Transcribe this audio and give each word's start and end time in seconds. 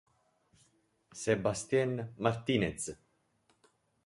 Sebastián 1.23 2.09
Martínez 2.17 2.97